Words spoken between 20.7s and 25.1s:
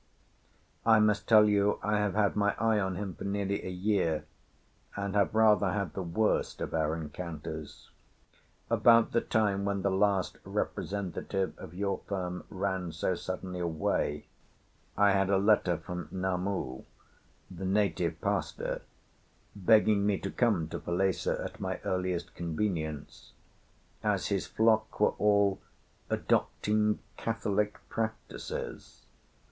Falesá at my earliest convenience, as his flock